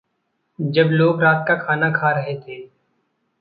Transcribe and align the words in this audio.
जब 0.59 0.89
लोग 0.91 1.21
रात 1.21 1.45
का 1.47 1.55
खाना 1.57 1.91
खा 1.91 2.11
रहे 2.11 2.35
थे 2.39 2.59